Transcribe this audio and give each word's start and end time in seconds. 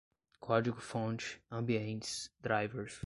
código-fonte, 0.41 1.39
ambientes, 1.51 2.31
drivers 2.41 2.99